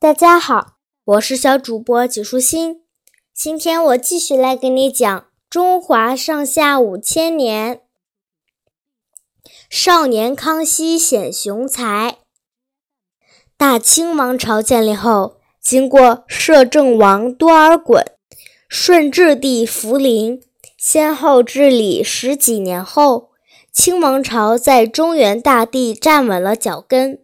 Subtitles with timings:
[0.00, 2.84] 大家好，我是小主播纪舒心。
[3.34, 7.82] 今天我继续来给你讲中华上下五千年。
[9.68, 12.16] 少年康熙显雄才。
[13.58, 18.02] 大清王朝建立后，经过摄政王多尔衮、
[18.70, 20.40] 顺治帝福临
[20.78, 23.32] 先后治理十几年后，
[23.70, 27.18] 清王朝在中原大地站稳了脚跟。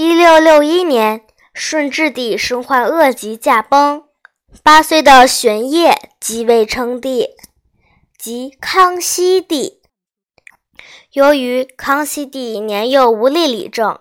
[0.00, 4.04] 一六六一年，顺治帝身患恶疾驾崩，
[4.62, 7.30] 八岁的玄烨即位称帝，
[8.16, 9.82] 即康熙帝。
[11.10, 13.98] 由于康熙帝年幼无力理政，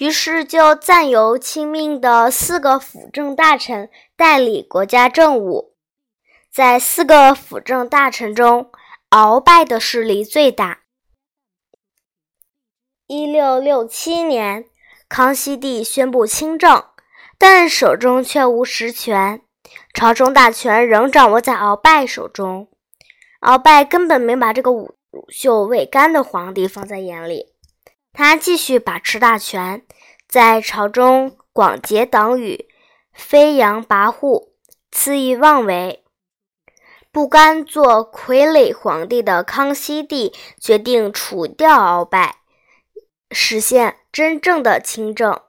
[0.00, 3.88] 于是就暂由亲命的四个辅政大臣
[4.18, 5.72] 代理国家政务。
[6.52, 8.70] 在四个辅政大臣中，
[9.08, 10.80] 鳌拜的势力最大。
[13.06, 14.67] 一六六七年。
[15.08, 16.84] 康熙帝宣布亲政，
[17.38, 19.40] 但手中却无实权，
[19.94, 22.68] 朝中大权仍掌握在鳌拜手中。
[23.40, 24.94] 鳌拜根本没把这个乳
[25.30, 27.54] 臭未干的皇帝放在眼里，
[28.12, 29.82] 他继续把持大权，
[30.28, 32.68] 在朝中广结党羽，
[33.12, 34.48] 飞扬跋扈，
[34.92, 36.04] 恣意妄为。
[37.10, 42.36] 不甘做傀儡皇帝的康熙帝决定除掉鳌拜。
[43.30, 45.40] 实现真正的亲政，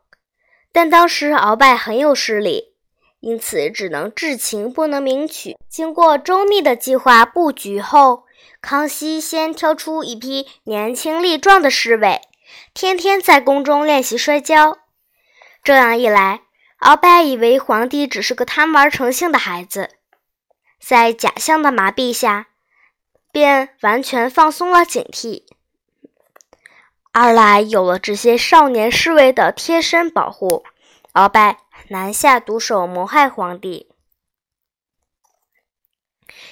[0.72, 2.73] 但当时鳌拜很有势力，
[3.19, 5.58] 因此只能至情不能明取。
[5.69, 8.25] 经过周密的计划布局后，
[8.61, 12.22] 康熙先挑出一批年轻力壮的侍卫，
[12.73, 14.77] 天天在宫中练习摔跤。
[15.63, 16.41] 这样一来，
[16.80, 19.89] 鳌拜以为皇帝只是个贪玩成性的孩子，
[20.80, 22.47] 在假象的麻痹下，
[23.31, 25.44] 便完全放松了警惕。
[27.12, 30.64] 二来有了这些少年侍卫的贴身保护，
[31.14, 31.58] 鳌拜
[31.88, 33.90] 难下毒手谋害皇帝。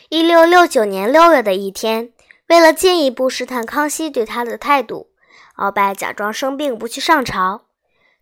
[0.10, 2.12] 一六六九年六月的一天，
[2.48, 5.12] 为了进一步试探康熙对他的态度，
[5.58, 7.66] 鳌拜假装生病不去上朝。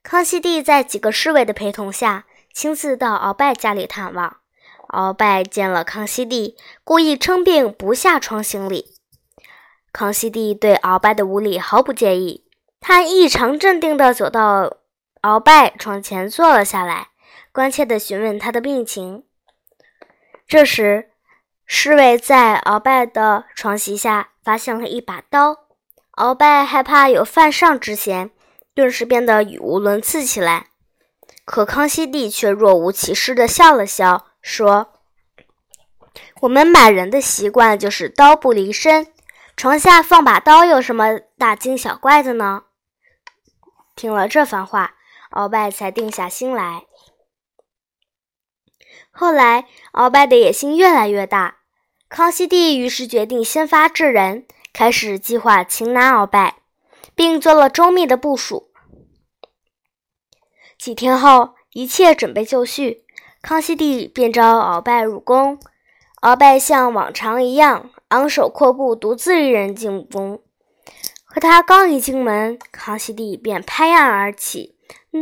[0.04, 4.38] 康熙帝在几个侍卫的陪同下，亲自到鳌拜家里探望。
[4.90, 8.96] 鳌拜见了康熙帝，故意称病不下床行礼。
[9.96, 12.44] 康熙帝对鳌拜的无礼毫不介意，
[12.82, 14.76] 他异常镇定地走到
[15.22, 17.12] 鳌拜床前坐了下来，
[17.54, 19.24] 关切地询问他的病情。
[20.46, 21.12] 这时，
[21.66, 25.60] 侍卫在鳌拜的床席下发现了一把刀，
[26.18, 28.32] 鳌拜害怕有犯上之嫌，
[28.74, 30.68] 顿时变得语无伦次起来。
[31.46, 34.92] 可康熙帝却若无其事地笑了笑，说
[36.42, 39.08] ：“我们满人的习惯就是刀不离身。”
[39.56, 42.64] 床下放把刀有什么大惊小怪的呢？
[43.96, 44.96] 听了这番话，
[45.32, 46.84] 鳌拜才定下心来。
[49.12, 51.60] 后来，鳌拜的野心越来越大，
[52.10, 56.58] 康熙帝于是决定先发制人，开始计划擒拿鳌拜，
[57.16, 58.70] 并做了周密的部署。
[60.78, 63.06] 几天后，一切准备就绪，
[63.42, 65.58] 康熙帝便召鳌拜入宫。
[66.22, 67.90] 鳌拜像往常一样。
[68.10, 70.42] 昂首阔步，独自一人进宫。
[71.26, 74.78] 可他刚一进门，康熙帝便拍案而起，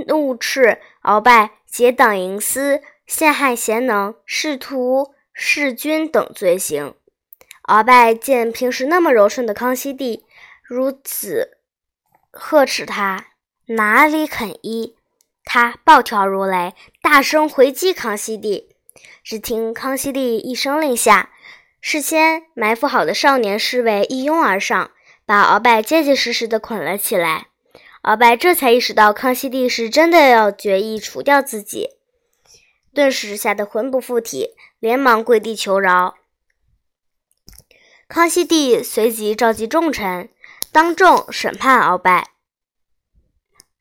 [0.08, 6.94] 怒斥鳌拜结党营私、陷害贤能、试图弑君等罪行。
[7.64, 10.26] 鳌拜见平时那么柔顺的康熙帝
[10.62, 11.58] 如此
[12.30, 13.28] 呵斥他，
[13.68, 14.96] 哪里肯依？
[15.46, 18.76] 他暴跳如雷，大声回击康熙帝。
[19.24, 21.32] 只听康熙帝一声令下。
[21.86, 24.92] 事先埋伏好的少年侍卫一拥而上，
[25.26, 27.48] 把鳌拜结结实实地捆了起来。
[28.04, 31.90] 鳌拜这才意识到康熙帝是真的要决意除掉自己，
[32.94, 36.16] 顿时吓得魂不附体，连忙跪地求饶。
[38.08, 40.30] 康熙帝随即召集重臣，
[40.72, 42.30] 当众审判鳌拜。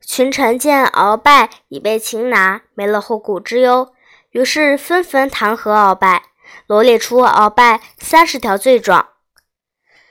[0.00, 3.94] 群臣见鳌拜已被擒拿，没了后顾之忧，
[4.32, 6.31] 于是纷纷弹劾鳌拜。
[6.66, 9.08] 罗列出鳌拜三十条罪状，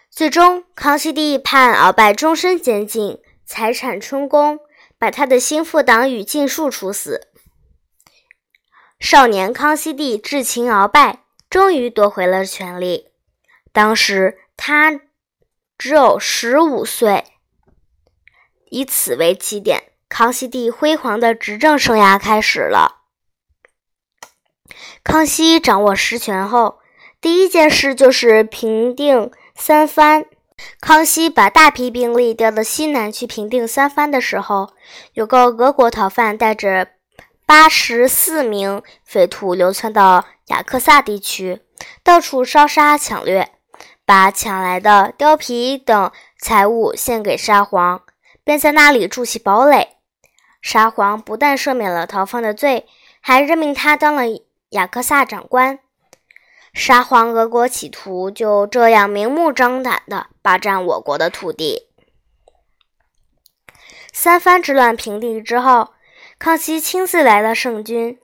[0.10, 4.60] 最终康熙帝判鳌拜终身监禁，财产充公，
[4.98, 7.28] 把他的心腹党羽尽数处死。
[9.00, 13.08] 少年康熙帝智擒鳌拜，终于夺回了权力。
[13.74, 15.02] 当时他
[15.78, 17.24] 只有十五岁，
[18.70, 23.01] 以此为起点，康熙帝辉煌的执政生涯开始了。
[25.04, 26.80] 康熙掌握实权后，
[27.20, 30.26] 第一件事就是平定三藩。
[30.80, 34.70] 康熙把大批兵力调到西南去平定三藩的时候，
[35.14, 36.90] 有个俄国逃犯带着
[37.48, 41.62] 八十四名匪徒流窜到雅克萨地区，
[42.04, 43.50] 到处烧杀抢掠，
[44.06, 48.04] 把抢来的貂皮等财物献给沙皇，
[48.44, 49.96] 便在那里筑起堡垒。
[50.62, 52.86] 沙皇不但赦免了逃犯的罪，
[53.20, 54.26] 还任命他当了
[54.72, 55.80] 雅克萨长官。
[56.74, 61.90] 沙皇俄国企图就这样明目张胆地霸占我国的土地。
[64.14, 65.90] 三藩之乱平定之后，
[66.40, 68.18] 康熙亲自来到盛军，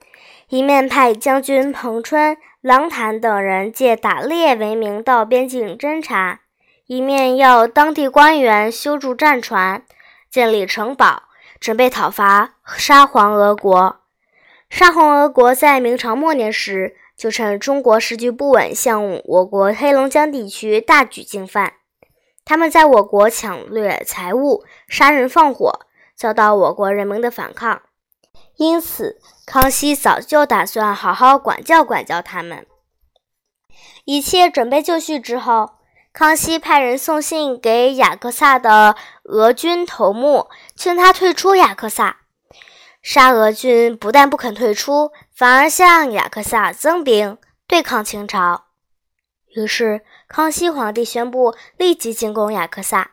[0.48, 6.40] 一面派将军彭春、郎坦等人借打猎为名到边境侦察，
[6.86, 9.84] 一面要当地官员修筑战船、
[10.30, 11.24] 建立城堡，
[11.60, 14.00] 准备讨伐沙皇俄国。
[14.70, 16.96] 沙皇俄国在明朝末年时。
[17.18, 21.72] 就趁中国时局不稳，向我国黑龙江地区大举进犯。
[22.44, 25.80] 他们在我国抢掠财物、杀人放火，
[26.14, 27.82] 遭到我国人民的反抗。
[28.54, 32.64] 因此，康熙早就打算好好管教管教他们。
[34.04, 35.70] 一切准备就绪之后，
[36.12, 38.94] 康熙派人送信给雅克萨的
[39.24, 42.18] 俄军头目，劝他退出雅克萨。
[43.10, 48.66] 沙俄军不但不肯退出，反而向雅克萨增兵，对抗清朝。
[49.56, 53.12] 于是，康熙皇帝宣布立即进攻雅克萨。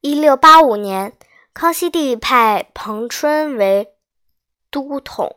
[0.00, 1.12] 一六八五年，
[1.52, 3.94] 康熙帝派彭春为
[4.68, 5.36] 都统，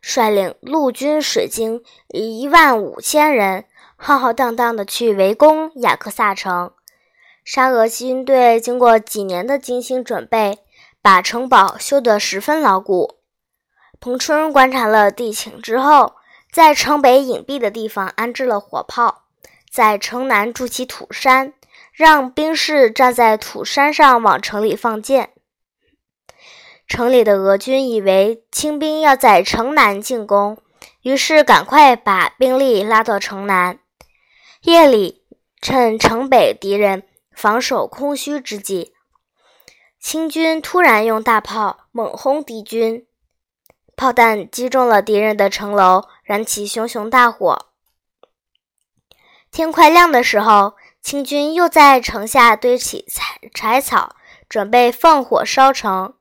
[0.00, 3.64] 率领陆军、水军一万五千人，
[3.96, 6.72] 浩浩荡荡的去围攻雅克萨城。
[7.44, 10.60] 沙俄军队经过几年的精心准备。
[11.06, 13.20] 把城堡修得十分牢固。
[14.00, 16.16] 彭春观察了地形之后，
[16.50, 19.26] 在城北隐蔽的地方安置了火炮，
[19.70, 21.52] 在城南筑起土山，
[21.92, 25.30] 让兵士站在土山上往城里放箭。
[26.88, 30.58] 城里的俄军以为清兵要在城南进攻，
[31.02, 33.78] 于是赶快把兵力拉到城南。
[34.62, 35.22] 夜里，
[35.62, 38.95] 趁城北敌人防守空虚之际。
[40.08, 43.04] 清军突然用大炮猛轰敌军，
[43.96, 47.66] 炮弹击中了敌人的城楼，燃起熊熊大火。
[49.50, 54.14] 天快亮的时候，清军又在城下堆起柴柴草，
[54.48, 56.14] 准备放火烧城。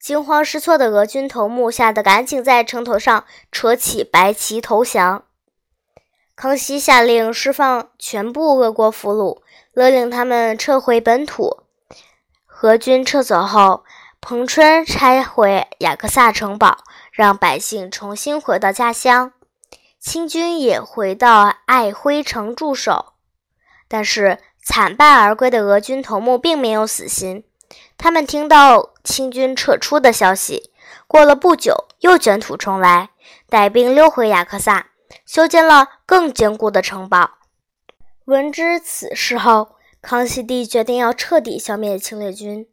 [0.00, 5.26] 惊慌失措的俄军头目吓得赶紧在城头上扯起白旗投降。
[6.34, 9.42] 康熙下令释放全部俄国俘虏，
[9.72, 11.61] 勒令他们撤回本土。
[12.62, 13.84] 俄军撤走后，
[14.20, 16.78] 彭春拆毁雅克萨城堡，
[17.10, 19.32] 让百姓重新回到家乡。
[19.98, 23.14] 清军也回到爱辉城驻守。
[23.88, 27.42] 但是惨败而归的俄军头目并没有死心，
[27.98, 30.70] 他们听到清军撤出的消息，
[31.08, 33.10] 过了不久又卷土重来，
[33.48, 34.86] 带兵溜回雅克萨，
[35.26, 37.38] 修建了更坚固的城堡。
[38.26, 42.66] 闻知此事后，康熙帝决定要彻底消灭侵略军。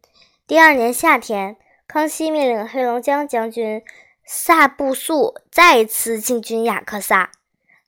[0.48, 1.56] 第二年夏天，
[1.86, 3.82] 康熙命令黑龙江将军
[4.26, 7.30] 萨布素再一次进军雅克萨。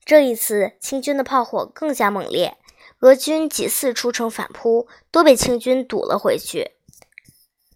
[0.05, 2.57] 这一次，清军的炮火更加猛烈，
[3.01, 6.71] 俄军几次出城反扑，都被清军堵了回去。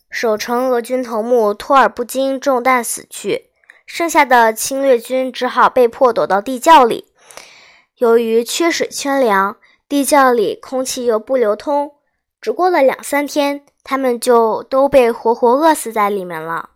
[0.08, 3.50] 守城俄军头目托尔布金中弹死去，
[3.84, 7.08] 剩下的侵略军只好被迫躲到地窖里。
[7.96, 9.56] 由于缺水缺粮，
[9.88, 11.94] 地窖里空气又不流通，
[12.40, 16.70] 只过了两三天，他们就都被活活饿死在里面了。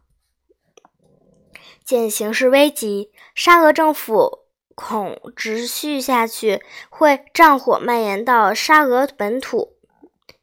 [1.85, 4.45] 见形势危急，沙俄政府
[4.77, 9.73] 恐持续下去会战火蔓延到沙俄本土，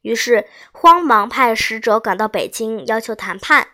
[0.02, 3.68] 于是慌忙派使者赶到北京，要求谈判。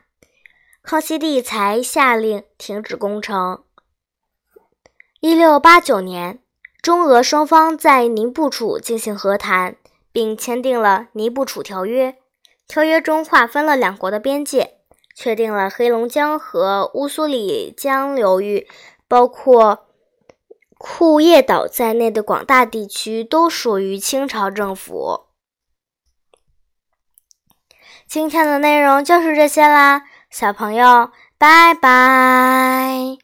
[0.84, 3.64] 康熙帝才下令停止攻城。
[5.18, 6.43] 一六八九年。
[6.84, 9.76] 中俄双方在尼布楚进行和谈，
[10.12, 12.12] 并签订了《尼布楚条约》。
[12.68, 14.74] 条约中划分了两国的边界，
[15.16, 18.68] 确定了黑龙江和乌苏里江流域，
[19.08, 19.86] 包括
[20.76, 25.20] 库页岛在内的广大地区都属于清朝政府。
[28.06, 33.23] 今天的内容就是这些啦，小朋友，拜拜。